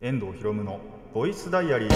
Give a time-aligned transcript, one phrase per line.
[0.00, 0.80] 遠藤博夢の
[1.14, 1.90] ボイスダイアリー。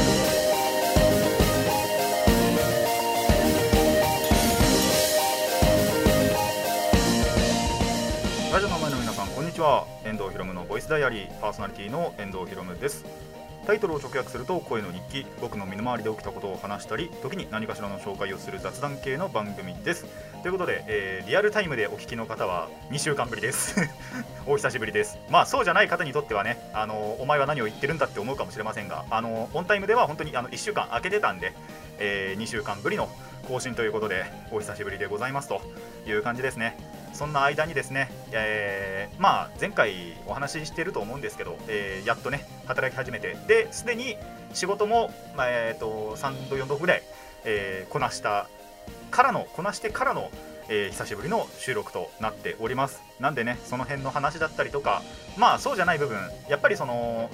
[8.52, 9.84] ラジオの前の皆さんこんにちは。
[10.04, 11.40] 遠藤博夢のボイスダイアリー。
[11.40, 13.04] パーソナリティの遠藤博夢です。
[13.68, 20.06] タイトルを直訳すると声の日記僕の身の回りで起きたことを話したり時に何かしらの紹介をする雑談系の番組です。
[20.40, 23.76] ということで、えーリアルタイムでお聞きの方は2週間ぶりです。
[24.48, 25.18] お久しぶりです。
[25.28, 31.52] まあそうじゃない方にとってはねあのお前は何を言ってるんだって思うかもしれませんがあのオンタイムでは本当にあの1週間空けてたんで、
[31.98, 33.10] え2週間ぶりの
[33.46, 35.60] 更新ということでお久しぶりでございますと
[36.06, 36.74] いう感じですね。
[37.18, 44.16] そんな間にですね、えーまあ前回お話ししていると思うんですけど、えーやっとね働き始めてですでに
[44.54, 47.02] 仕事も、まあえー、と3度4度ぐらい、
[47.44, 48.48] えーこなした
[49.10, 50.30] からのこなしてからの、
[50.68, 53.02] えー久しぶりの収録となっております。
[53.18, 55.02] なんでねその辺の話だったりとか
[55.36, 57.30] まあそうじゃない部分やっぱりその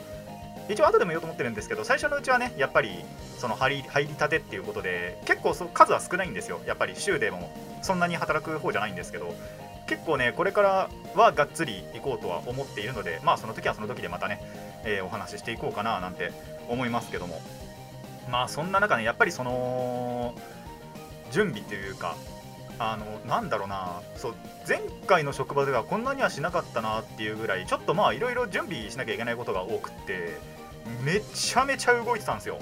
[0.70, 3.04] 一応後でも言おうと思ってるんですけど最初のうちはねやっぱり
[3.36, 6.60] その入り入りたてっていうことで結構そう数は少ないんですよ。
[6.66, 9.34] やっぱり週でもそんなに働く方じゃないんですけど
[9.86, 14.40] 結構ねこれからはがっつり行こうとは思っているのでまあその時はその時でまたね、
[14.84, 16.32] えーお話ししていこうかななんて
[16.68, 17.40] 思いますけども。
[18.30, 20.34] まあそんな中ねやっぱりその
[21.30, 22.16] 準備というか
[22.78, 24.34] あのなんだろうなそう
[24.66, 30.38] 前回の職場ではこんなにはしなかったなっていうぐらいちょっとまあいろいろ準備しなきゃいけないことが多くって
[31.04, 32.58] めちゃめちゃ動いてたんですよ。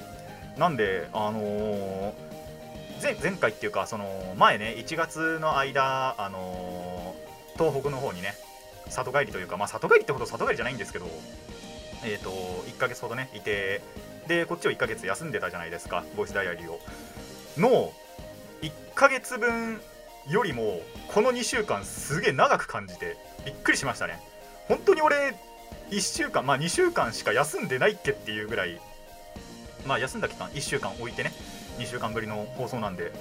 [0.57, 2.12] なんであのー
[3.03, 8.34] 前前回っていうかその前ね1月の間あのー東北の方にね
[8.89, 11.06] 里帰りというかまあ里帰りってほど里帰りじゃないんですけど
[12.05, 13.80] えっ、と1ヶ月ほどねいて
[14.27, 16.80] でこっちを1ヶ月休んでたじゃないですかボイスダイアリーを。
[17.58, 17.92] の
[18.62, 19.80] 1ヶ月分
[20.28, 24.20] よりもこの2週間すげえ長く感じてびっくりしましたね。
[24.69, 25.34] 本当に俺
[25.91, 28.80] 1週間まあ2週間しか休んでないっけっていうぐらい
[29.86, 31.33] まあ休んだ期間1週間置いてね
[31.78, 33.12] 2週間ぶりの放送なんで。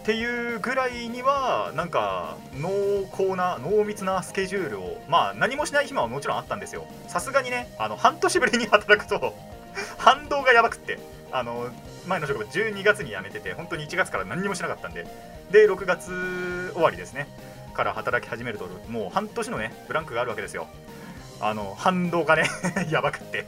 [0.00, 2.70] っていうぐらいにはなんか濃
[3.12, 6.86] 厚な濃密なスケジュールをまあ何もしない暇はもちろんあったんですよ。
[7.06, 9.34] さすがにねあの半年ぶりに働くと
[9.98, 10.98] 反動がやばくって。
[11.32, 11.68] あの
[12.08, 15.06] 前の職場12月に辞めてて本当に1月から何もしなかったんで。
[15.50, 17.28] で6月終わりですね。
[17.74, 20.66] から働き始めるともう半年のねブランクがあるわけですよ。
[21.40, 22.44] あの反動がね
[22.90, 23.46] やばくって。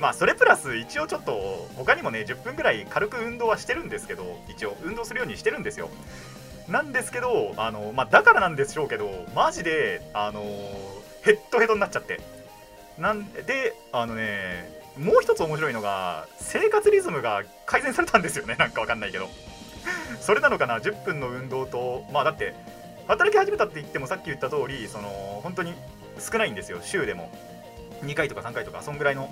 [0.00, 5.90] まあそれプラス一応ちょっと他にもね10分ぐらい軽く運動はしてるんですけど一応運動するようにしてるんですよ。
[6.68, 10.42] なんですけどあの、まあ、だからなんでしょうけどマジであの
[11.22, 12.20] ヘッドヘッドになっちゃって。
[12.98, 18.56] なんであのねもう一つ面白いのが生活リズムが改善されたんですよね。
[18.58, 19.28] なんかわかんないけど。
[20.20, 22.54] それなのかな10分の運動とまあだって
[23.06, 25.74] 働き始めたって言ってもさっき言った通りその本当に
[26.18, 26.80] 少ないんですよ。
[26.82, 27.30] 週でも。
[28.02, 29.28] 2回とか3回とかそんぐらいの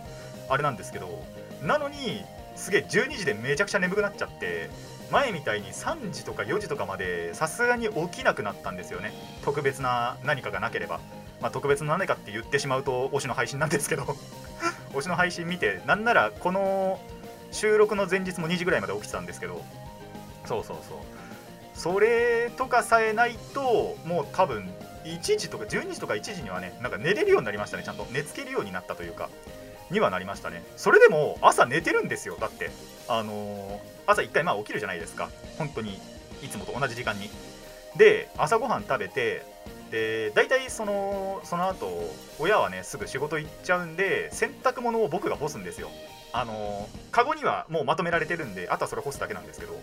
[0.49, 1.23] あれなんですけど
[1.63, 2.25] なのに
[2.55, 4.71] すげえ12時でめちゃくちゃ眠くなっちゃって
[5.11, 9.13] 前みたいに3時とか4時とかまでさすがに起きなくなったんですよね。
[9.45, 11.01] 特別な何かがなければ。
[11.41, 14.17] まあ特別な何かって言ってしまうと推しの配信なんですけど。
[14.95, 17.01] 推しの配信見てなんならこの
[17.53, 19.65] 収録の前日も2時ぐらいまで起きてたんですけど。
[20.45, 20.99] そうそうそう。
[21.75, 24.69] それとかさえないともう多分
[25.05, 28.07] 1時とか12時とか1時にはねなんか寝れるようになりましたねちゃんと。
[28.11, 29.29] 寝つけるようになったというか。
[29.91, 30.65] にはなりましたね。
[30.77, 32.37] それでも朝寝てるんですよ。
[32.41, 32.71] だって。
[33.09, 35.31] あのー朝1回まあ起きるじゃないですか。
[35.59, 36.01] 本当に
[36.41, 37.29] いつもと同じ時間に。
[37.97, 39.43] で朝ごはん食べて
[39.91, 41.89] で大体そのその後
[42.39, 45.89] 親はねすぐ仕事行っちゃうんで洗濯物を僕が干すんですよ。
[46.33, 49.75] あのーカゴにはもうまとめられてるんであとはそれ干すだけなんですけど。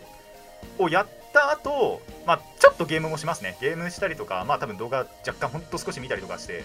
[0.80, 3.58] をやった後、まあちょっとゲームもしますね。
[3.62, 6.64] ゲームしたりとかまあ多分動画若干ほんと少し見たりとかして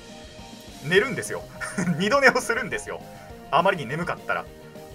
[0.85, 1.43] 寝るんですよ。
[1.99, 3.03] 二度寝をするんですよ。
[3.51, 4.45] あまりに眠かったら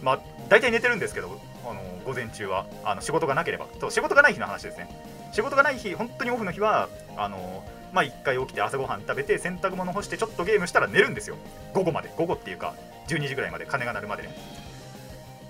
[0.01, 0.19] まあ
[0.49, 3.67] 大体寝てるんですけどあの午前中はあの仕事がなければ。
[3.79, 4.89] そう仕事がない日の話ですね。
[5.31, 11.37] 仕事がない日本当にオフの日はあのまあ1回起きて朝ごはん食べて洗濯物干してちょっとゲームしたら寝るんですよ。
[11.73, 12.11] 午後まで。
[12.17, 12.75] 午後っていうか
[13.07, 13.65] 12時ぐらいまで。
[13.65, 14.35] 鐘が鳴るまでね。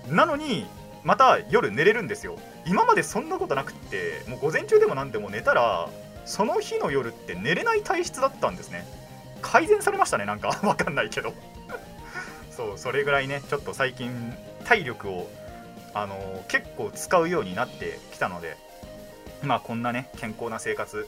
[0.08, 0.66] なのに
[1.02, 2.36] また夜寝れるんですよ。
[2.66, 5.88] 今までそんなことなくってもう午前中でも何でも寝たら
[6.24, 8.86] その日の夜って寝れない体質だったんですね。
[9.42, 10.48] 改善されましたねなんか。
[10.62, 11.34] わかんないけど。
[12.56, 14.32] そうそれぐらいねちょっと最近
[14.64, 15.30] 体力を
[15.92, 18.56] あのー結構使うようになってきたので
[19.42, 21.06] まあこんなね健康な生活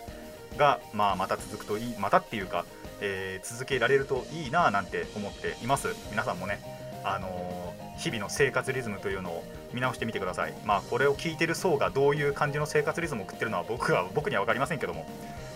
[0.57, 2.65] が、まあ、また続くといいまたっていうか、
[3.01, 5.89] えー続けられるといいなぁなんて思っています。
[6.11, 6.61] 皆さんもね
[7.05, 10.55] あのー日々の生活リズムというのを見直してみてください。
[10.67, 15.07] まあこれを聞いてる層がどういう感じの生活リズムを送ってるのは僕は僕には分かりませんけども、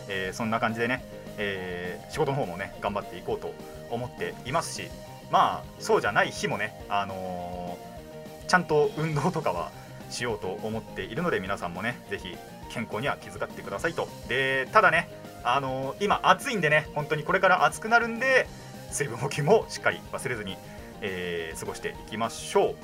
[0.08, 1.04] えそんな感じでね、
[1.36, 3.52] え仕事の方もね頑張っていこうと
[3.90, 4.88] 思っていますし
[5.30, 9.70] まあそうじゃない日もね、あのー、ちゃんと運動とかは
[10.10, 12.36] しようと思っているので皆さんもね是非
[12.70, 14.08] 健康には気遣ってくださいと。
[14.28, 15.08] でただね、
[15.44, 18.46] あのー、今暑いんでね本当にこれから暑くなるんで
[18.90, 20.56] 水分補給もしっかり忘れずに、
[21.00, 22.74] えー、過ごしていきましょう。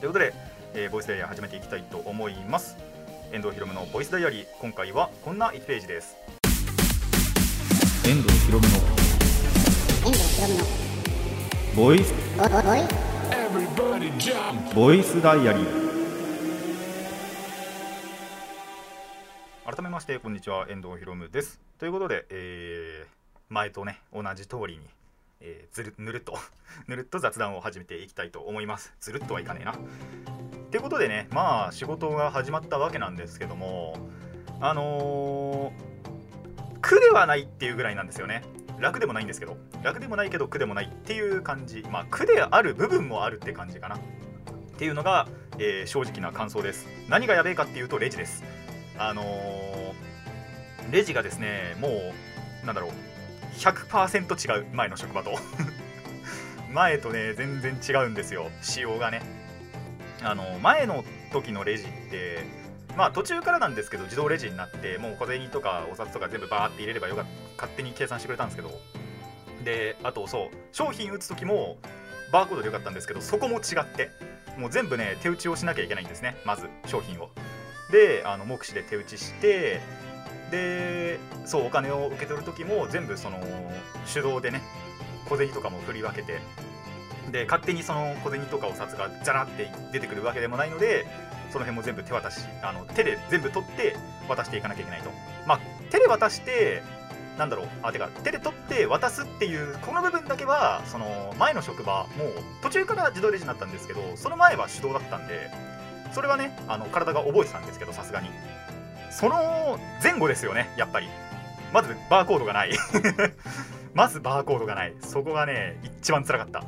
[0.00, 0.32] ということで、
[0.74, 2.76] え、ボイスダイヤー始めていきたいと思います。
[3.32, 4.46] 遠藤ひろむのボイスダイアリー。
[4.60, 6.16] 今回はこんな1ページです。
[8.06, 8.74] 遠藤ひろむの
[10.06, 10.87] 遠藤ひろむの。
[11.76, 12.12] ボイス。
[14.74, 15.88] ボイスダイアリー。
[19.64, 20.66] 改めましてこんにちは。
[20.68, 21.60] 遠藤ひろむです。
[21.78, 23.08] ということで、えー、
[23.48, 24.80] 前とね同じ通りに、
[25.40, 26.36] えー、ずるぬるっと
[26.88, 28.92] ぬるっと雑談を始めていきたいと思います。
[29.00, 29.74] ずるっとはいかねえな。
[30.70, 33.96] ということでねまあ仕事が始まったわけなんですけども
[34.60, 38.42] あのー、苦ではないっていうぐらいなんですよね。
[38.80, 43.96] 楽でもないんですけど楽でもないけど苦でもないっていう感じまあ苦である部分もあるって感じかな。
[43.96, 44.00] っ
[44.78, 45.26] ていうのが、
[45.58, 46.86] えー、正直な感想です。
[47.08, 48.44] 何がやべえかっていうとレジです。
[48.96, 49.92] あのー、
[50.92, 52.90] レジがですねもうなんだろう
[53.58, 54.66] 100%違う。
[54.72, 55.32] 前の職場と。
[56.72, 58.50] 前とね全然違うんですよ。
[58.62, 59.22] 仕様がね。
[60.22, 62.44] あの前の時のレジって
[62.96, 67.30] まあ途中からなんですけど自動レジになってもう小銭とかお札とか全部バーって入れればよかった
[67.64, 68.70] 勝手に計算してくれたんですけど。
[69.64, 71.78] であとそう商品打つ時も
[72.32, 74.08] バーコードでよかったんですけどそこも違って
[74.56, 77.28] もう全部ね手打ちをしなきゃいけないんですねまず商品を。
[77.90, 79.80] であの目視で手打ちして
[80.50, 83.38] でそうお金を受け取る時も全部その
[84.12, 84.62] 手動でね
[85.28, 86.38] 小銭とかも振り分けて
[87.32, 91.06] で勝手にその小銭とかお札がザラって出てくるわけでもないので
[91.50, 93.96] その辺も全部手渡しあの手で全部取って
[94.28, 95.10] 渡していかなきゃいけないと。
[95.46, 95.60] まあ
[95.90, 96.82] 手で渡して
[97.38, 102.32] なんだろうあてか手で取って渡すっていうこの部分だけはその前の職場もう
[102.62, 105.50] 途中から自動レジになったんですけどその前は手動だったんで
[106.12, 108.28] それはねあの体が覚えてたんですけどさすがに。
[109.10, 111.08] その前後ですよねやっぱり。
[111.72, 112.72] まずバーコードがない。
[113.94, 114.94] まずバーコードがない。
[115.00, 116.62] そこがね一番つらかった。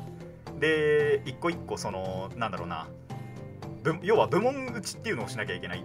[0.61, 2.87] で一個一個そのなんだろうな。
[4.03, 5.83] 要は部門打ちっていうのをしなきゃいけない。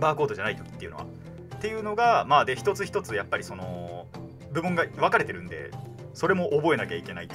[0.00, 1.04] バーコードじゃない時っていうのは。
[1.04, 4.06] っていうのがまあで一つ一つやっぱりその
[4.52, 5.70] 部門が分かれてるんで
[6.14, 7.28] それも覚えなきゃいけない。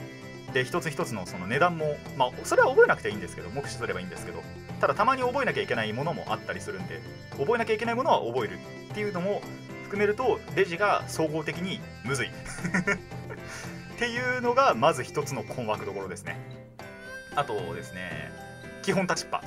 [0.54, 4.42] で一つ一つのその値段もまあそれは覚えなくていいんですけど目視すればいいんですけど。
[4.82, 7.02] ただたまに覚えなきゃいけないものもあったりするんで
[7.38, 8.58] 覚えなきゃいけないものは覚える
[8.90, 9.40] っていうのも
[9.84, 12.30] 含めるとレジが総合的にむずい。
[14.02, 16.36] っていうのがまず一つの困惑どころですね。
[17.36, 18.32] あとですね
[18.82, 19.44] 基本立ちっぱ。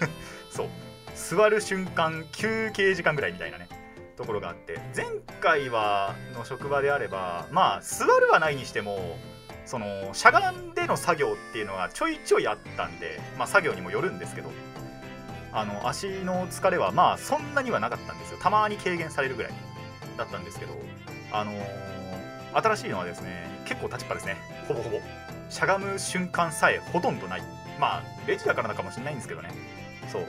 [0.50, 0.68] そう。
[1.14, 3.68] 座る瞬間休憩時間ぐらいみたいなね
[4.16, 5.04] ところがあって前
[5.42, 9.18] 回はの職場であればまあ座るはないにしても
[9.66, 14.50] そのしゃがんでの作業っていうのがちょいちょいあったんでまあ作業にもよるんですけど
[15.52, 18.38] あの足の疲れはまあそんなにはなかったんですよ。
[18.40, 19.52] たまに軽減されるぐらい
[20.16, 20.72] だったんですけど
[21.30, 21.58] あのー、
[22.54, 24.36] 新しいのはですね結構立ちっぱですね。
[24.66, 25.00] ほぼほぼ。
[25.50, 27.42] しゃがむ瞬間さえほとんどない。
[27.78, 29.50] まあレジだからなかもしれないんですけどね。
[30.10, 30.22] そう。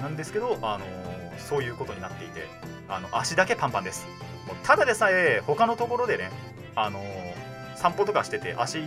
[0.00, 2.46] なんですけど、あのー、そういうことになっていて
[2.88, 4.06] あの足だけパンパンです。
[4.46, 6.30] もうただでさえ他のところでね、
[6.74, 8.78] あのー、散歩とかしてて足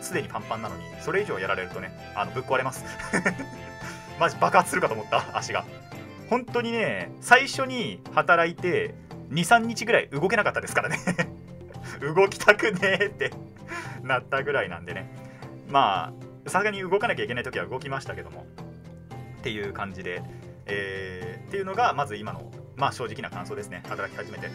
[0.00, 2.84] すでにパンパンなのにそれ以上やられるとねあのぶっ壊れます。
[4.18, 5.64] マジ爆発するかと思った足が。
[6.30, 8.94] 本当にね最初に働いて
[9.30, 10.98] 23日ぐらい動けなかったですからね。
[11.98, 13.32] 動きたくねえって
[14.02, 15.08] なったぐらいなんでね。
[15.68, 16.12] ま
[16.46, 18.46] あさすがに動かなきゃいけない時は動きましたけども。
[19.38, 20.22] っていう感じで、
[20.66, 23.82] えー、っていうのがまず今のまあ正直な感想ですね。
[23.88, 24.50] 働き始めて。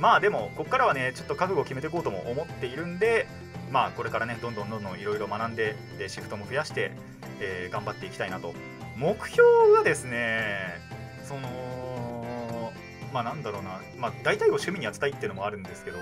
[0.00, 3.28] まあでもこっからはねちょっと覚悟を決めていこうとも思っているんで
[3.70, 6.92] まあこれからねどんどんどんどんいろいろ学んででシフトも増やして、
[7.40, 8.52] えー、頑張っていきたいなと。
[8.96, 9.42] 目標
[9.74, 10.80] はですね
[11.24, 12.72] その
[13.12, 13.80] まあなんだろうな。
[13.96, 15.98] まあ大体を趣味に当てたいっていうのもあるんですけど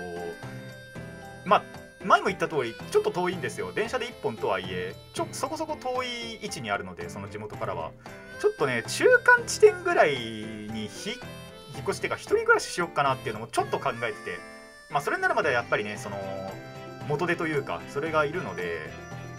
[1.45, 1.63] まあ
[2.03, 3.71] 前も言った通りちょっと遠いんですよ。
[3.73, 7.91] 電車で1本とはいえちょそこそこ遠い位置にあるのでその地元からは。
[8.39, 10.89] ちょっとね中間地点ぐらいに引っ
[11.83, 14.39] 越してか一人暮らししよっかなっていうのもちょっと考えてて。
[14.89, 16.17] まあそれになるまではやっぱりねその
[17.07, 18.89] 元手というかそれがいるので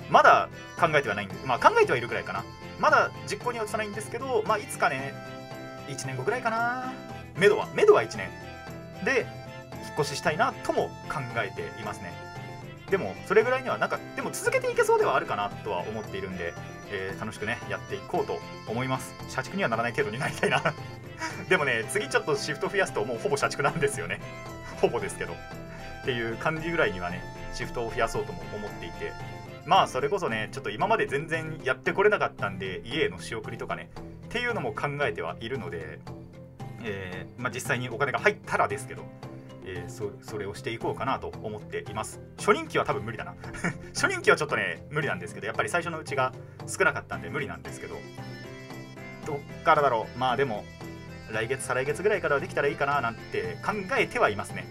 [0.09, 0.49] まだ
[0.81, 2.43] 考えてはないんでまあ考えてはいるくらいかな。
[2.81, 5.13] まだ実行には移さないんですけどまあいつかね
[5.89, 6.95] 1年後ぐらいかな。
[7.37, 8.31] めどはめどは1年。
[9.05, 9.27] で
[9.93, 12.13] 引っ越ししたいなとも考えていますね。
[12.91, 16.53] でもそれぐらいにはなんかでも続けていけそうではあるかなとは思っているんで、
[16.91, 19.15] えー、楽しくねやっていこうと思います。
[19.29, 20.63] 社畜にはならない程度になりたいな。
[21.49, 24.21] でもね次ちょっとシフト増やすともうほぼ社畜なんですよね。
[24.81, 25.35] ほぼですけど。
[26.03, 27.23] っていう感じぐらいにはね
[27.55, 29.13] シフトを増やそうとも思っていて。
[29.65, 33.91] まあそれこそねちょっと今まで全然やってこれなかったんで家への仕送りとかね
[34.27, 36.01] っていうのも考えてはいるので、
[36.83, 39.05] えー、まあ、実際にお金が入ったらですけど、
[39.65, 42.21] えー、それをしていこうかなと思っています。
[42.39, 43.35] 初任給は多分無理だな。
[43.95, 46.33] 初任給はちょっとね無理なんですけどやっぱり最初のうちが
[46.67, 47.97] 少なかったんで無理なんですけど。
[49.27, 50.19] どっからだろう。
[50.19, 50.65] まあでも
[51.31, 54.67] 来月再来月ぐらいからはできたらいいかななんて考えてはいますね。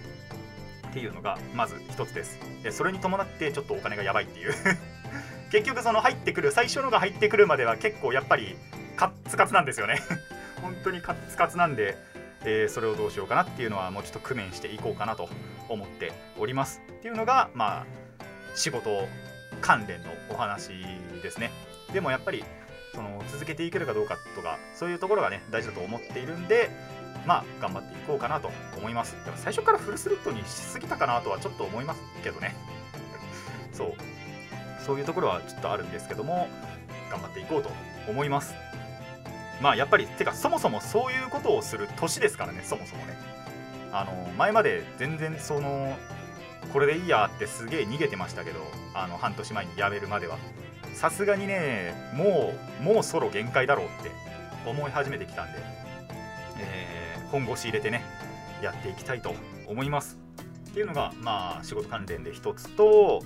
[0.89, 2.39] っていうのがまず一つです。
[2.63, 4.53] でそれに伴ってちょっとお金がやばいっていう。
[5.51, 8.55] 結局その入ってくる最初のが入ってくるまでは結構やっぱり
[8.95, 10.01] カッツカツなんですよね。
[10.62, 11.98] 本当にカッツカツなんで、
[12.43, 15.29] えー、それをどうしようかなっていうのはもうちょっと工面していこうかなと
[15.69, 16.81] 思っております。
[16.88, 17.86] っていうのがまあ
[18.55, 19.07] 仕事
[19.62, 20.69] 関連のお話
[21.21, 21.51] ですね。
[21.93, 22.43] でもやっぱり
[22.93, 26.69] その続けていけるかどうかとかそういうところがね大事だと思っているんで
[27.25, 29.15] まあ頑張っていこうかなと思います。
[29.24, 32.55] でも最初からフルスロットにしすぎたかなとはちょっと思いますけどね。
[33.71, 33.93] そう。
[34.86, 36.48] そういうところはちょっとあるんですけども
[37.12, 37.69] 頑張っていこうと
[38.10, 38.55] 思います。
[39.62, 43.18] まあやっぱりてかそもそもそういうことをする年ですからねそもそもね。
[43.94, 45.98] あの前まで全然その
[46.72, 48.60] これでいいやってすげえ逃げてましたけど
[48.94, 50.38] あの半年前に辞めるまでは。
[50.94, 54.12] さすがにねもうもうソロ限界だろうって
[54.70, 55.60] 思い始めてきたんで、
[56.60, 58.03] えー、本腰入れてね
[58.62, 59.34] やっていきたいと
[59.68, 60.20] 思います。
[60.70, 63.22] っていうのがまあ仕事関連で一つと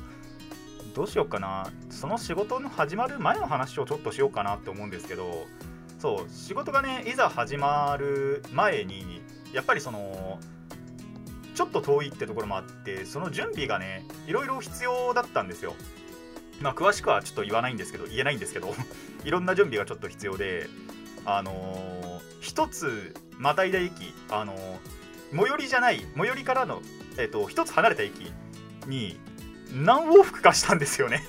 [0.96, 1.70] どうしようかな。
[1.90, 5.46] その仕事の始まる前の話をちょっとしようかなって思うんですけど
[6.06, 10.38] そう仕事がねいざ始まる前にやっぱりその
[11.56, 15.74] ちょっと遠いってところもあってその準備がねいろいろ必要だったんですよ。
[16.62, 18.76] まあ、詳しくはちょっと言わないんですけど言えないんですけど
[19.26, 20.70] いろんな準備がちょっと必要で
[21.26, 26.84] あのー、一つまたいだ駅あのー、最寄りじゃない最寄りからの
[27.18, 28.32] えっ、ー、と一つ離れた駅
[28.86, 29.20] に
[29.74, 31.24] 何往復かしたんですよね。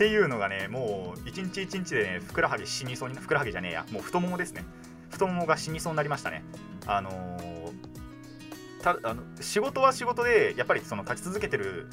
[0.00, 3.86] っていうのがねもう一日一日でねふくらはぎ死にそうにふくらはぎじゃねえや。
[3.90, 4.64] もう太ももですね。
[5.10, 6.42] 太ももが死にそうになりましたね。
[6.86, 11.86] あのー、たあの仕事は仕事でやっぱりその立ち続けてる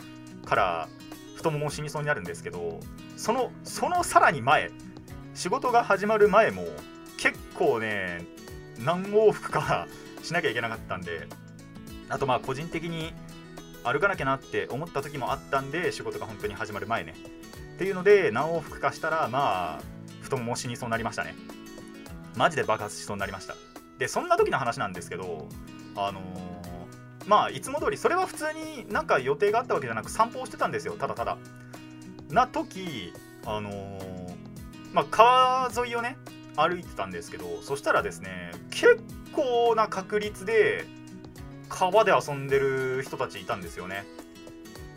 [0.45, 0.87] から
[1.35, 2.79] 太もも死にそうになるんですけど
[3.17, 4.71] そのそのさらに前
[5.33, 6.63] 仕事が始まる前も
[7.17, 8.25] 結構ね
[8.79, 9.85] 何往復か
[10.23, 11.27] しなきゃいけなかったんで
[12.07, 13.13] あとまあ個人的に
[13.83, 17.13] 歩かなきゃなって思った時もあったんで仕事が本当に始まる前ね。
[17.77, 19.81] っていうので何往復かしたらまあ
[20.21, 21.35] 太もも死にそうになりましたね。
[22.35, 23.53] マジで爆発しそうになりました。
[23.99, 25.47] でそんな時の話なんですけど
[25.95, 30.93] あのーまあいつも通りそれは普通になんか予定があったわけじゃなく散歩をしてたんですよ。
[30.93, 31.37] ただただ。
[32.31, 33.13] な時
[33.45, 34.35] あのー、
[34.91, 36.17] まあ川沿いをね
[36.55, 39.03] 歩いてたんですけどそしたらですね結
[39.33, 40.85] 構な確率で
[41.69, 44.03] 川で遊んでる人たちいたんですよね。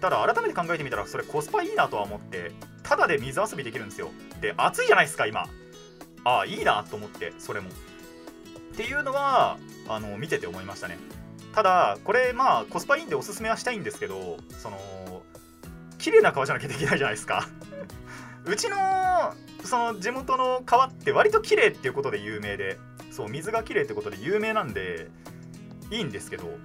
[0.00, 2.52] ただ改めて考えてみたらそれコスパいいなとは思って
[2.90, 4.10] ただで水遊びできるんですよ。
[4.40, 5.46] で暑いじゃないですか今。
[6.24, 7.70] ああいいなと思ってそれも。
[7.70, 7.72] っ
[8.76, 10.98] ていうのはあの見てて思いましたね。
[11.54, 15.22] ただこれまあコスパいいんでおすすめはしたいんですけどその
[15.98, 17.46] 綺麗な川じゃなきゃできないじゃないですか。
[18.44, 18.76] うちの
[19.62, 22.76] その地元の川って割と綺麗っていうことで有名で
[23.12, 25.10] そう水が綺麗ってことで有名なんで
[25.92, 26.58] いいんですけど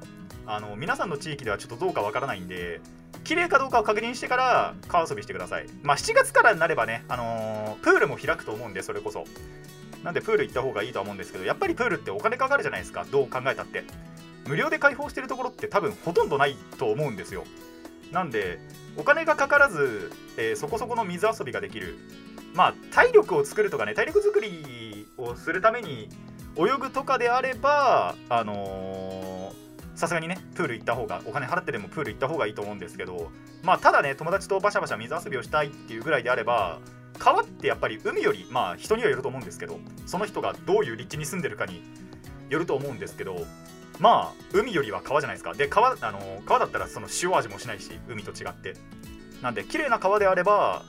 [0.47, 2.81] あの皆さんの地域ではちょっとどうかわからないんで
[3.23, 5.67] 綺麗かどうかを確認してから川遊びしてください。
[5.83, 9.25] まあ7月からになればね、あのー、プールも開くと思うんでそれこそ。
[10.03, 13.05] なんでプール行った方がいいとは思うんですけどやっぱりプールってお金かかるじゃないですか。
[13.11, 13.83] どう考えたって。
[14.45, 17.43] 無料で開放してるところって多分ほとんどないと思うんですよ。
[18.11, 18.59] なんで
[18.97, 21.97] お金がかからず、えー、そこそこの水遊びができる。
[22.53, 26.09] まあ体力を作るとかね体力作りをするために
[26.57, 28.53] 泳ぐとかであればあの
[29.95, 33.31] さすがにねプール行った方がお金払ってでもプール行った方がいいと思うんですけど
[33.63, 36.79] まあただね友達とバシャバシャ水遊びをしたいっていうぐらいであれば
[37.17, 41.81] 川ってやっぱり海よりまあ人にはよると思うんですけどその人がどういう立地に住んでるかに
[42.49, 43.45] よると思うんですけど
[43.99, 45.53] まあ海よりは川じゃないですか。
[45.53, 48.75] で川あの川だったらその塩味もしないし海と違って。
[49.41, 50.83] なんで綺麗な川であれば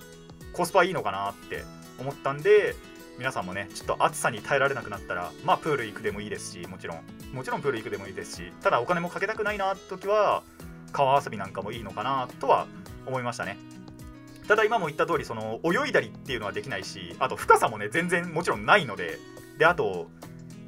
[0.52, 1.62] コスパいいのかなって
[1.98, 2.74] 思ったんで
[3.18, 7.00] 皆さんもねちょっと暑さに耐えられなくなったらまあプール行くでもいいですしもちろん。
[7.32, 10.42] もちろんプール行くでもいいですしただお金もかけたくないな時は
[10.92, 12.66] 川遊びなんかもいいのかなとは
[13.06, 13.56] 思いましたね。
[14.48, 19.18] ただ今も言った通りその泳いだりっていうのはできないしあと深さもね全然もちろんないので。
[19.58, 20.08] であと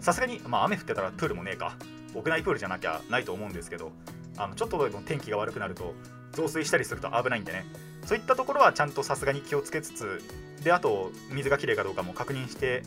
[0.00, 1.76] さすがにまあ雨降ってたらプールもねえか。
[2.14, 3.92] 屋内プールじゃなきゃないと思うんですけど
[4.38, 5.94] あのちょっとでも天気が悪くなると
[6.32, 7.66] 増水したりすると危ないんでね。
[8.04, 10.22] そういったところはちゃんとさすがに気をつけつつ
[10.62, 12.82] であと水がきれいかどうかも確認して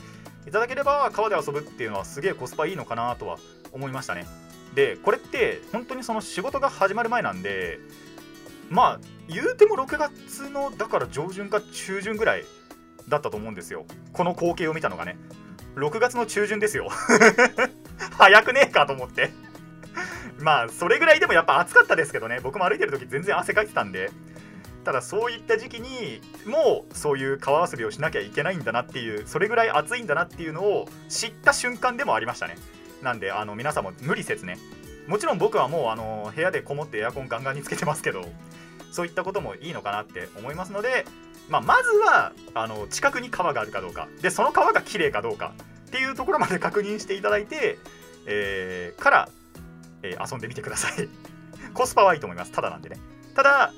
[0.47, 3.37] いただければ川で遊ぶっていうのはすげえコスパいいのかなとは
[3.71, 4.25] 思いましたね。
[4.75, 7.79] でこれって本当にその仕事が始まる前なんで
[8.69, 12.45] まあ言うても6月のだから上旬か中旬ぐらい
[13.07, 13.85] だったと思うんですよ。
[14.13, 15.17] この光景を見たのがね。
[15.75, 16.89] 6月の中旬ですよ。
[18.17, 19.31] 早くねえかと思って。
[20.39, 22.39] まあそれぐらいでもやっぱ暑かったですけどね。
[22.41, 24.09] 僕も歩いてる時全然汗かいてたんで。
[24.83, 32.57] ただそういった時期にもうそういう川遊びをしなきゃいけないんだなっていうそれぐらい暑いんだなっていうのを知った瞬間でもありましたね。
[33.01, 34.57] なんであの皆さんも無理せずね。
[35.07, 38.23] もちろん僕はもうあの部屋でこもってエアコンガンガンにつけてますけど
[38.91, 41.05] そういったこともいいのかなって思いますので、
[41.49, 44.07] まあ、まずはあの近くに川があるかどうか。
[44.21, 45.53] でその川が綺麗かどうか
[45.87, 47.77] っていうところまで確認していただいて、
[48.25, 49.29] えー、から、
[50.03, 51.09] えー、遊んでみてください。
[51.73, 52.51] コスパはいいと思います。
[52.51, 52.97] ただなんでね。
[53.35, 53.73] ただ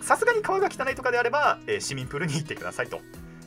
[0.00, 3.00] さすがに川が汚いとかであれば、えー、市民プールに行ってくださいと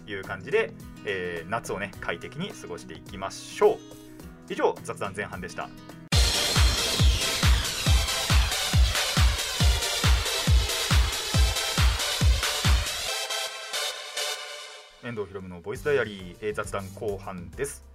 [0.08, 0.74] いう感じで、
[1.06, 3.78] えー、夏をね快適に過ごしていきましょう。
[4.50, 5.70] 以上雑談前半でした。
[15.04, 17.86] 遠藤ひろむのボイスダイアリー、えー、雑談後半です。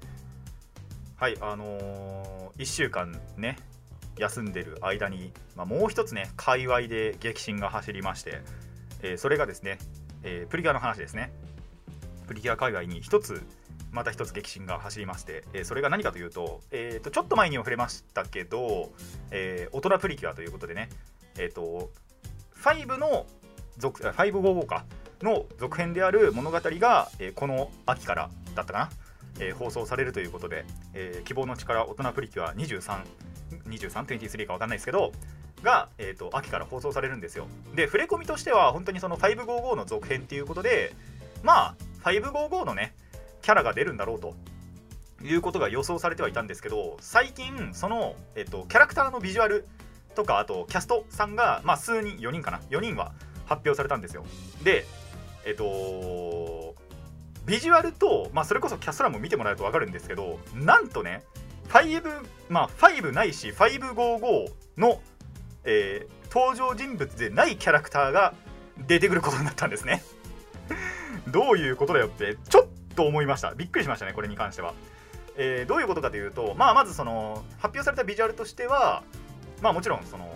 [1.16, 3.56] はいあのー、1週間ね
[4.16, 8.42] 休んでる間に、まあ、もう一つね界隈で激震が走りまして、
[9.02, 9.78] えー、それがですね、
[10.22, 11.32] えー、プリキュアの話ですね。
[12.26, 13.42] プリキュア界隈に一つ
[13.90, 18.90] また一つ激震が走りまして、えー、それが何かというと,、えーと、ちょっと前にも触れましたけど、
[19.30, 20.88] えー、大人プリキュアということでね、
[21.36, 21.90] えーと、
[22.56, 23.26] 5の
[23.76, 24.84] 続555か
[25.20, 28.90] の続編である物語が、えー、この秋からだったかな、
[29.38, 30.64] えー、放送されるということで、
[30.94, 33.00] えー、希望の力大人プリキュア23
[33.72, 35.12] 2323か分かんないですけど
[35.62, 37.46] が、えーと、秋から放送されるんですよ。
[37.74, 40.94] で触れ込みとしては本当にその555の続編っていうことで
[41.42, 41.74] まあ
[42.04, 42.94] 555のね
[43.42, 44.34] キャラが出るんだろうと。
[45.24, 49.66] いうことが予想されてはいたんですけど最近その、えーと、キャラクターのビジュアル
[50.16, 52.58] とかあとキャストさんが、まあ、数人4人かな。
[52.70, 53.12] 4人は
[53.46, 54.24] 発表されたんですよ。
[54.64, 54.84] で
[55.44, 56.74] えっ、ー、と
[57.46, 61.22] ビジュアルと、まあ、それこそキャスト欄も見てもらえると分かるんですけどなんとね
[61.72, 65.00] 5、まあ、5ないし555の、
[65.64, 68.34] えー、登場人物でないキャラクターが
[68.86, 70.02] 出てくることになったんですね。
[71.28, 73.54] どういうことだよってちょっと思いました。
[73.54, 74.74] びっくりしましたねこれに関しては、
[75.36, 79.02] えー、どういうことかというと、まあ、まずその発表されたビジュアルとしては
[79.62, 80.28] まあもちろんその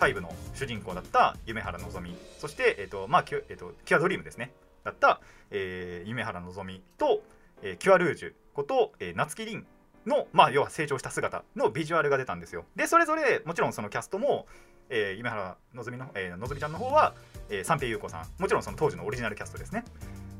[0.00, 4.52] 5の主人公だった夢原のぞみそして、えーとまあキュえーと、キュアドリームですね。
[4.82, 5.20] だった、
[5.52, 7.22] えー、夢原のぞみと、
[7.62, 9.64] えー、キュアルージュこと、えー、夏木凛。
[10.06, 12.64] の、まあ、要は成長した姿のビジュアルが出たんですよ。
[12.76, 14.46] で、それぞれ、もちろんそのキャストも、
[14.88, 17.14] えー、夢原のぞみの、えー、のぞみちゃんの方は、
[17.48, 19.84] えー、三平優子さん、もちろんその当時のオリジナルキャストですね。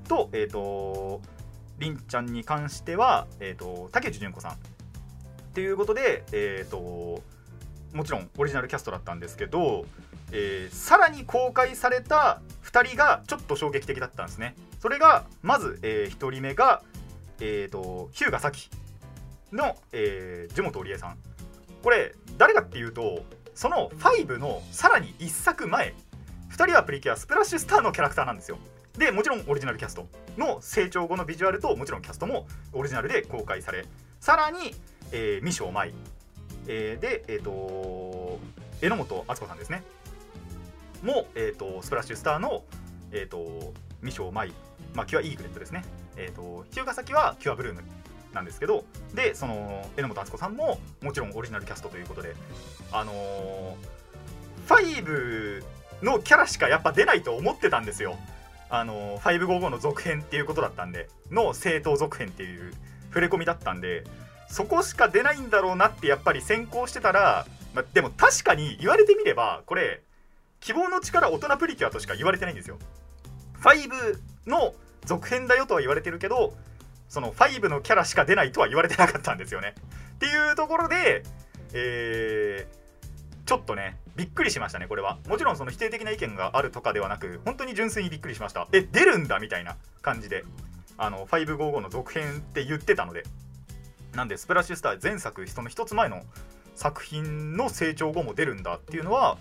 [0.09, 1.20] と、えっ、ー、と、
[1.79, 4.53] りんちゃんに関しては、え、ー、と、竹内純子さん。
[4.53, 4.57] っ
[5.55, 7.22] ていうことで、え、ー、と、
[7.92, 9.85] もちろんオリジナルキャストだったんですけど、
[10.33, 14.55] えー、さらに公開された2人がちょっと衝撃的だったんですね。
[14.81, 16.83] それが、まず、えー、1人目が、
[17.40, 18.70] えーと、日向咲
[19.52, 21.18] の、えー、樹本織江さん。
[21.82, 25.94] これ誰かっていうとその5のさらに1作前
[26.50, 28.58] 2人はプリキュアスプラッシュスターのキャラクターなんですよ。
[28.96, 33.86] でもちろんオリジナルキャストの成長後のビジュアルともちろんキャストもオリジナルで公開され
[34.20, 34.74] さらに、
[35.12, 35.94] えー、未章舞、
[36.66, 38.38] えー、でえっ、ー、と
[38.80, 39.82] 榎本敦子さんですね。
[41.02, 42.62] も、えーと、スプラッシュスターの、
[43.10, 44.52] えーと、未章舞、
[44.94, 45.84] まあ、キュアイーグレットですね、
[46.16, 47.82] えーと、日向先はキュアブルーム。
[48.33, 52.35] なんですけどでその榎本敦子さんももちろんオリジナルキャストということで
[52.90, 55.62] あのー、5
[56.03, 58.16] のキャラしかやっぱ出ないと思ってたんですよ。
[58.68, 62.73] あのー、555の続編っていうことだったんでの正当続編っていう
[63.09, 64.05] 触れ込みだったんで
[64.49, 70.03] そこしか出ないんだろうなってやっぱり先行してたら、までも確かに言われてみればこれ
[70.61, 72.79] 希望の力大人プリキュアとしか言われてないんですよ。
[73.62, 76.55] 5の続編だよとは言われてるけど
[77.12, 79.75] その5のキャラしか出ないとは言われてなかったんですよね。
[80.14, 81.25] っていうところで、
[81.75, 85.18] えー、ちょっとね、びっくりしましたね、これは。
[85.29, 88.66] もちろんその否定的な意見があるとかではなく、本当に純粋にびっくりしました。
[88.72, 90.46] え、出るんだみたいな感じで、
[90.96, 93.25] あの、555の続編って言ってたので。
[94.14, 96.22] なんで、スプラッシュスター前作、その一つ前の
[96.77, 99.37] 作品の成長後も出るんだっていうのは、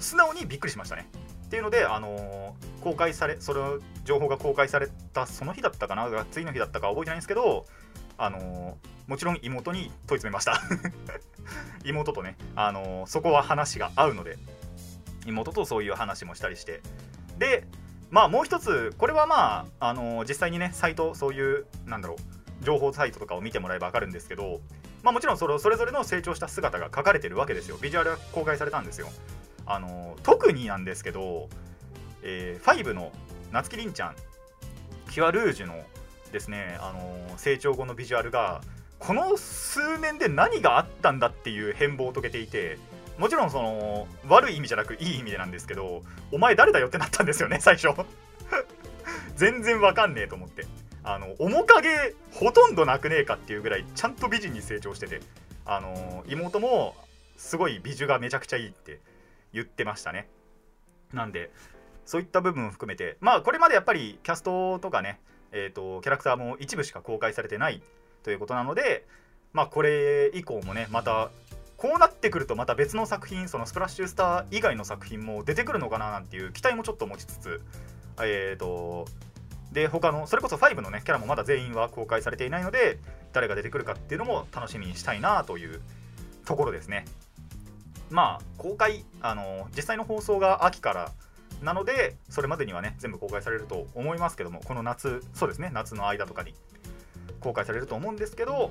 [0.00, 1.08] 素直にびっくりしましたね。
[1.46, 7.66] っていうので、あのー、公開されその情報が公開されたその日だったかな次の日だったか覚えてないんですけど、
[8.18, 10.60] あのー、もちろん妹に問い詰めました。
[11.84, 14.36] 妹とね、あのー、そこは話が合うので
[15.24, 16.82] 妹とそういう話もしたりして。
[17.38, 17.64] で
[18.10, 24.60] まあもう一つこれはまあ、あの実際にねサイトそういうなんだろう情報サイトとかを見てもらえば分かるんですけど
[25.02, 27.78] まあもちろんそれそれぞれの成長した姿が書かれてるわけですよ。
[27.80, 29.08] ビジュアルが公開されたんですよ。
[29.66, 31.48] あの特になんですけど、
[32.22, 33.12] えー、5の
[33.52, 34.16] 夏木凛ちゃん
[35.10, 35.82] キュアルージュの
[36.32, 38.60] ですね、あの成長後のビジュアルが
[38.98, 42.78] この数年で何があったんだっていう変貌を遂げていて
[43.18, 46.02] もちろんその悪い意味じゃなくいい意味でなんですけど
[46.32, 47.88] お前誰だよってなったんですよね 最初。
[49.36, 50.66] 全然わかんねえと思って。
[51.04, 55.20] あの面影ほとんどなくねえかっていうぐらいちゃんと美人に成長してて
[55.64, 56.96] あの妹も
[57.36, 58.98] すごい美女がめちゃくちゃいいって。
[59.56, 60.28] 言ってましたね。
[61.12, 61.50] なんで
[62.04, 65.20] そういった部分を含めてまあこれまでやっぱりキャストとかね
[65.52, 67.82] えーと、キャラクターも一部しか公開されてない
[68.22, 69.06] ということなので、
[69.52, 71.30] まあ、これ以降もねまた
[71.76, 77.62] こうなってくるとまた別の作品そのスプラッシュスター以外の作品も出てくるのかななんていう期待もちょっと持ちつつ
[78.20, 79.06] えっ、ー、と
[79.72, 82.98] で他のそれこそ5のねキャラもまだ全員は公開されていないので
[83.32, 85.80] 誰が出てくるかっていうのも楽しみにしたいなという
[86.46, 87.04] ところですね。
[88.10, 91.12] まあ公開あの実際の放送が秋から
[91.62, 96.54] なのでそれまでにはね全部公開されると思いますけどもこの夏そうですね夏の間とかに
[97.40, 98.70] 公開されると思うんですけど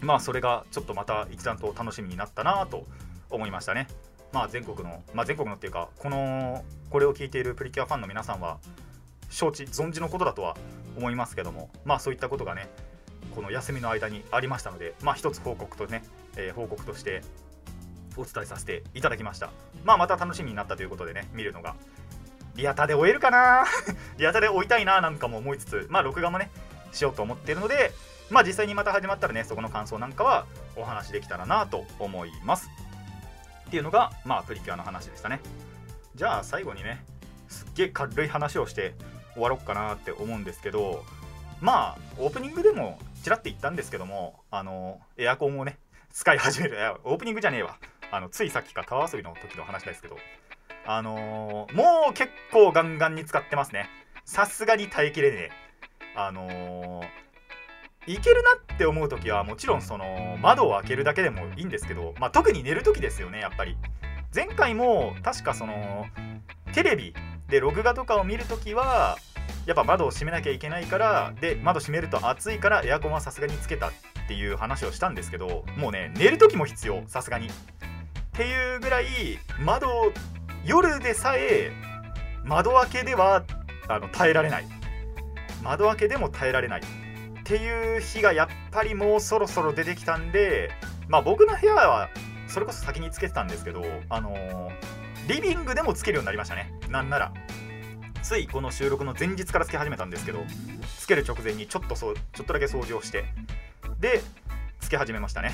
[0.00, 2.86] まあそれがちょっとまた一段と楽しみになったなと
[3.30, 3.88] 思いましたね。
[4.32, 8.58] まあ全国のまあ全国のっていうかこのこれを聞いているプリキュアファンの皆さんは
[9.30, 10.56] 承知存じのことだとは
[10.96, 12.68] 思いますけどもまあそういったことがね
[13.34, 16.02] この休みの間にありましたのでまあ一つ報告とね、
[16.36, 17.22] えー、報告として
[18.20, 19.50] お伝えさせていただきました。
[19.84, 21.74] まあまた楽しみになったということでね見るのが。
[22.56, 23.64] リアタで終えるかな？
[24.16, 26.50] リアタで追いたいななんかも思いつつまあ録画もね
[26.92, 27.92] しようと思っているので
[28.30, 30.46] まあ実際にまた始まったらねそこの感想なんかは
[30.76, 32.70] お話できたらなと思います。
[33.66, 35.40] っていうのがまあプリキュアの話でしたね。
[36.14, 37.04] じゃあ最後にね
[37.48, 38.94] すっげえ軽い話をして
[39.32, 41.04] 終わろうかなって思うんですけど
[41.60, 45.78] まあオープニングでもちらって言ったんですけどもあのエアコンをね
[46.12, 46.78] 使い始める。
[47.02, 47.76] オープニングじゃねえわ。
[48.14, 50.16] あのついさっきか川遊びの時の話ですけど
[50.86, 53.88] あのー、もう結構ガンガンに使ってますね。
[54.24, 55.50] さすがに耐えきれねえ。
[56.14, 63.76] あのー、いけるなって思う時はもちろんその窓を開けるだけでもいいんですけど、まあ、特に寝る時ですよねやっぱり。
[64.32, 66.06] 前回も確かその
[66.72, 67.14] テレビ
[67.48, 69.16] で録画とかを見るときは
[69.64, 73.92] やっぱ窓を閉めなきゃいけないからで窓閉めると暑いからエアコンはさすがにつけたっ
[74.28, 77.48] ていう話をしたんですけどもうね寝る時も必要さすがに。
[78.34, 79.06] っていうぐらい
[79.60, 80.12] 窓
[80.64, 81.70] 夜でさえ
[82.42, 83.44] 窓開けでは
[83.88, 84.66] あの耐えられない。
[85.62, 86.80] 窓開けでも耐えられない。
[86.80, 86.84] っ
[87.44, 90.72] ていう日がやっぱりもうそろそろ出てきたんで
[91.06, 92.10] まあ僕の部屋は
[92.48, 96.72] それこそ先につけてたんですけどあのー、リビングでもつけるようになりましたね。
[96.88, 97.32] なんなら。
[98.20, 100.42] ついこの収録の前日からつけ始めたんですけど
[100.98, 103.26] つける直前にちょっとそうちょっとだけ掃除をして。
[104.00, 104.22] で
[104.80, 105.52] つけ始めましたね。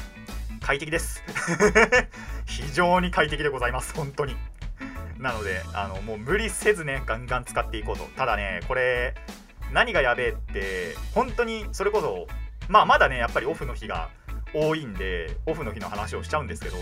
[0.62, 1.22] 快適です。
[2.60, 3.94] 非常に快適でございます。
[3.94, 4.36] 本当に。
[5.18, 8.04] なのであのもう無理せずねガンガン使っていこうと。
[8.16, 9.14] ただねこれ
[9.72, 12.26] 何がやべえって本当にそれこそ
[12.68, 14.08] まあまだねやっぱりオフの日が
[14.54, 16.76] 多いんでオフの日の話をしちゃうんですけど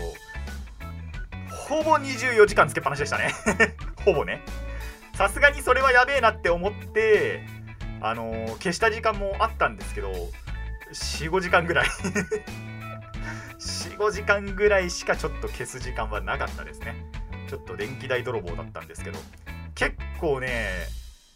[1.67, 3.33] ほぼ24時間つけっぱなしでしたね。
[4.05, 4.41] ほぼね。
[5.13, 7.43] さすがにそれはやべえなって思って
[8.01, 10.11] あのー、消した時間もあったんですけど
[10.93, 11.87] 45時間ぐらい。
[13.99, 16.95] 45時間ぐらいしかちょっと消す時間はなかったですね。
[17.49, 19.19] ちょっと電気代泥棒だったんですけど。
[19.75, 20.69] 結構ね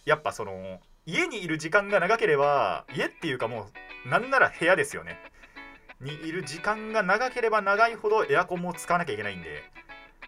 [0.05, 3.67] やっぱその家にいる時間が長ければ家っていうかも
[4.05, 5.19] うなんなら部屋ですよね。
[5.99, 9.63] にいる時間が長ければ長いほどエアコンも使わなきゃいけないんで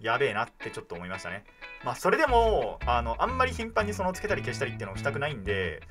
[0.01, 1.45] やべえなってちょっと思いましたね。
[1.85, 5.81] まあそれでもあのあんまり頻繁にそのつけたり消したりっていうのをしたくないんで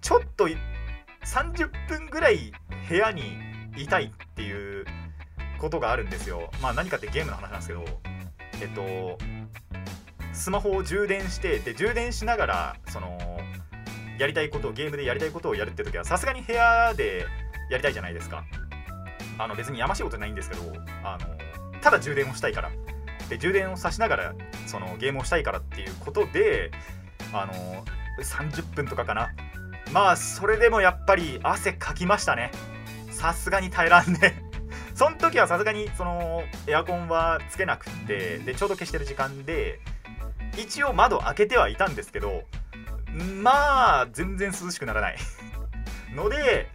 [0.00, 2.52] ちょっと30分ぐらい
[2.88, 3.38] 部屋に
[3.76, 4.86] いたいっていう
[5.64, 6.50] ことがあるんですよ。
[6.60, 7.84] まあ何かってゲームの話なんですけど
[8.60, 9.18] えっと
[10.34, 13.18] スマホを充電してで充電しながらその
[14.18, 17.26] やりたいことをゲームでやりたいことをやるって時はさすがに部屋で
[17.70, 18.44] やりたいじゃないですか。
[19.38, 20.62] あの別にやましいことないんですけど
[21.02, 22.70] あのただ充電をしたいから。
[23.30, 24.34] で充電をさしながら
[24.66, 26.70] そのゲームをしたいからっていうことで
[27.32, 27.84] あの
[28.22, 29.30] 30分とかかな。
[29.92, 32.50] まあそれでもやっぱり汗かきましたね。
[33.10, 34.43] さすがに耐えらんね
[34.94, 39.80] その時はさすがにそのエアコンはつけなくってでちょうど消してる時間で
[40.56, 42.44] 一応窓開けてはいたんですけど
[43.42, 45.16] まあ全然涼しくならない。
[46.14, 46.68] ので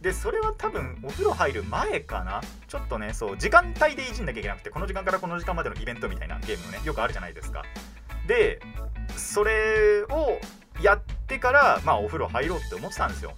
[0.00, 2.40] でそれは多分お風呂入る前かな。
[2.68, 7.64] ちょっとねそう時間帯でいじんなきゃいけなくてこの時間からこの時間までのイベントみたいなゲームのねよくあるじゃないですか。
[8.26, 8.60] で
[9.16, 10.38] それを
[10.80, 13.34] やってからまあお風呂入ろうって思ってたんですよ。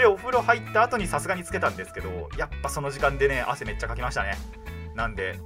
[0.00, 4.32] でお風呂入った後にさすがにつけたんですけどやっぱその時間でね汗めっちゃかきましたね。
[4.94, 5.38] なんで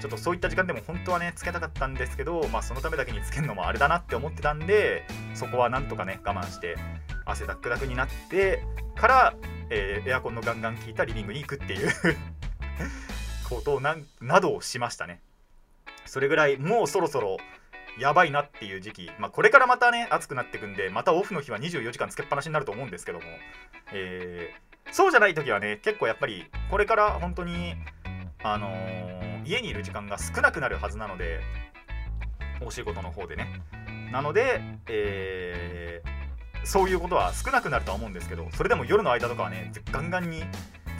[0.00, 6.76] ちょっとそういった時間でも本当はねつけたかったんですけど、まあ、そのためだけにつけるのもあれだなって思ってたんでそこはなんとかね我慢して
[7.24, 8.64] 汗だくだくになって
[8.96, 9.34] から、
[9.70, 11.88] えー、エアコンのガンガン効いたリビングに行くっていう
[13.48, 15.20] ことななどをしましたね。
[16.04, 17.36] それぐらいもうそろそろ
[18.00, 23.24] やばいなっていう時期、まあ、これからまたね暑くなってくんでまたオフの日は24時間つけっぱなしになると思うんですけども、
[23.92, 27.74] えー、そうじゃない時はね結構やっぱりこれから本当に
[28.42, 31.40] あのー、家にいる時間が少なくなるはずなので
[32.64, 33.46] お仕事の方でね。
[34.12, 40.42] なので、えー、そういうことは少なくなるとは思うんですけどそれでも夜の間とかはねガンガンに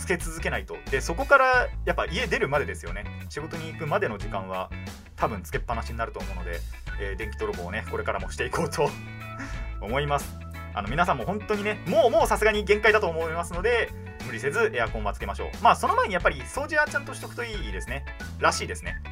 [0.01, 0.77] つけ続けないと。
[0.91, 3.05] でそこからやっぱ家出るまでですよね。
[3.29, 4.71] 仕事に行くまでの時間は
[5.17, 6.59] 多分つけっぱなしになると思うので、
[7.01, 8.91] えー、電気泥棒をねこれからもしていこうと
[9.81, 10.39] 思います。
[10.73, 13.91] あの皆さんも本当にねもうもうさすがに限界だと思いますので
[14.25, 15.51] 無理せずエアコンはつけましょう。
[15.63, 18.05] まあその前にやっぱり掃除はちゃんとしとくといいですね。
[18.39, 19.03] らしいですね。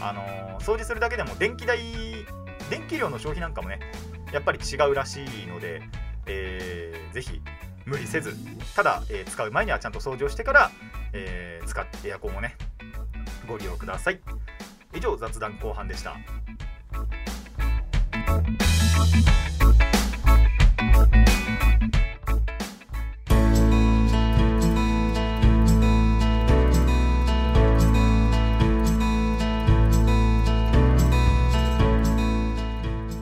[0.00, 1.78] あのー、掃除するだけでも電気代
[2.70, 3.80] 電気量の消費なんかもね
[4.32, 5.82] やっぱり違うらしいので、
[6.26, 7.42] えー、ぜひ
[7.90, 8.36] 無理せず
[8.76, 10.70] ただ、えー、使う前にはちゃんと掃除をしてから、
[11.12, 12.54] えー、使ってエアコンをね
[13.48, 14.20] ご利用ください。
[14.94, 16.16] 以上雑談後半でした。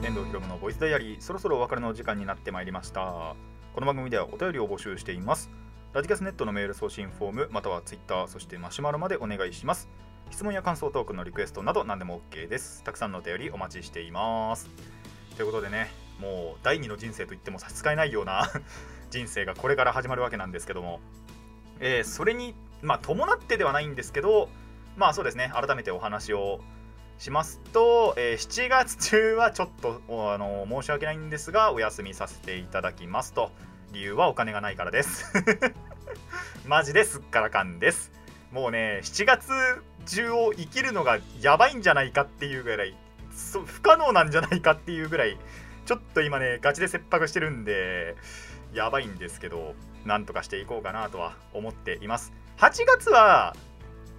[0.03, 3.35] 遠藤ひろむのボイスダイアリーそろそろお別れの時間になってまいりました。
[3.71, 5.49] この番組ではお便りを募集しています。
[5.93, 9.87] ラジキャスネットのメール送信フォームまたはツイッターそしてマシュマロまでお願いします。
[10.31, 12.83] 質問や感想トークのリクエストなど何でも OK です。
[12.83, 14.67] たくさんのお便りお待ちしています。
[15.37, 18.49] ということでねもう第二の人生と言っても差し支えないような
[19.11, 20.99] 人生がこれから始まるわけなんですけども、
[21.79, 24.49] えー、それに、まあ、伴ってではないんですけど
[24.97, 25.51] まあそうですね。
[25.53, 26.59] 改めてお話を
[27.19, 33.51] しますと、えー、7月中はちょっとあの申し訳ないんですがお休みさせていただきますと。
[33.91, 35.25] 理由はお金がないからです。
[36.65, 38.11] マジですっからかんです。
[38.51, 39.51] もうね7月
[40.05, 42.95] 中を生きるのがやばいんじゃないかっていうぐらい
[43.65, 45.37] 不可能なんじゃないかっていうぐらい
[45.85, 48.15] ちょっと今ねガチで切迫してるんで
[48.73, 52.31] やばいんですけどなんとかしていこうかなとは思っています。
[52.59, 53.55] 8月は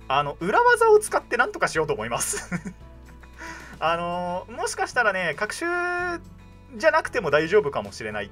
[0.09, 2.51] あの裏技を使ってなんとかしようと思います。
[3.81, 5.65] あのもしかしたらね学習
[6.77, 8.31] じゃなくても大丈夫かもしれない。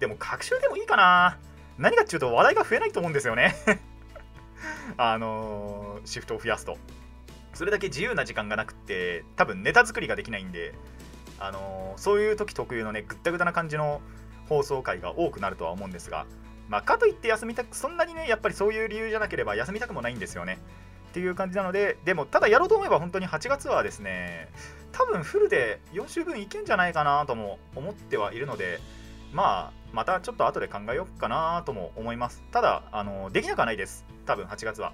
[0.00, 1.38] でも学習でもいいかな。
[1.78, 3.54] 何かっていうと話題が増えないと思うんですよね。
[4.98, 6.76] あの、シフトを増やすと。
[7.54, 10.74] それだけ自由な時間がなくって多分ネタ作りができないんで
[11.38, 14.02] あの、そういう時特有のねぐったぐたな感じの
[14.48, 16.26] 放送回が多くなるとは思うんですが
[16.68, 20.58] まあ、かといって休みたくそんなにねやっぱりそういう理由じゃなければ休みたくもないんですよね。
[21.14, 24.48] っていう感じなのででもただやろうと思えば本当に8月はですね
[24.90, 28.80] 多分フルで4週分いけんじゃないかなとも思ってはいるので
[29.32, 32.42] まあまたちょっと後で考えようかなとも思います。
[32.50, 34.04] ただあのできなくはないです。
[34.26, 34.92] 多分8月は。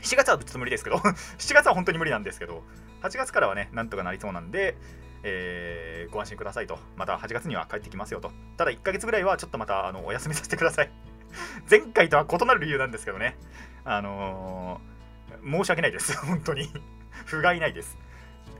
[0.00, 0.96] 7月はちょっと無理ですけど
[1.38, 2.64] 7月は本当に無理なんですけど
[3.02, 4.76] 8月からはねなんとかなりそうなんで
[5.22, 6.78] えー、ご安心くださいと。
[6.96, 8.32] また8月には帰ってきますよと。
[8.56, 10.90] ただ1ヶ月ぐらいはちょっとまたあのお休みさせてください。
[11.70, 13.36] 前回とは異なる理由なんですけどね。
[13.84, 14.89] あのー、
[15.44, 16.16] 申し訳ないです。
[16.26, 16.70] 本当に。
[17.26, 17.98] 不甲斐ないです。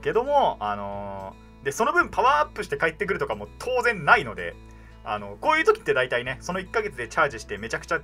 [0.01, 4.55] けどもあのー、でその分パワーアップして帰ってくるとかも当然ないので
[5.03, 8.01] あのこういう時って大体ねその1ヶ月でチャージしてめちゃくちゃ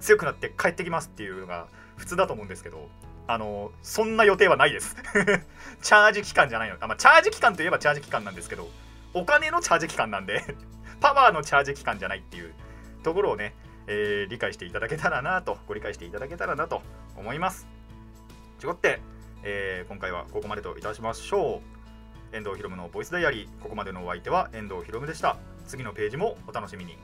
[0.00, 2.88] 強くなって帰ってきますっていうのが普通だと思うんですけど
[3.26, 4.96] あのそんな予定はないです。
[5.82, 6.76] チャージ期間じゃないの。
[6.80, 8.68] あ、まあ、チャージ期間といえばチャージ期間なんですけど
[9.12, 10.42] お金のチャージ期間なんで
[11.00, 12.54] パワーのチャージ期間じゃないっていう
[13.02, 13.54] ところをね、
[13.86, 16.82] えー、理解していただけたらなとご理解していただけたらなと
[17.16, 17.66] 思います。
[18.58, 19.00] ちょって、
[19.44, 21.60] えー、今回はここまでといたしましょ
[22.32, 22.36] う。
[22.36, 23.62] 遠藤ひろむのボイスダイアリー。
[23.62, 25.36] ここまでのお相手は遠藤ひろむでした。
[25.66, 26.98] 次のページもお楽しみに。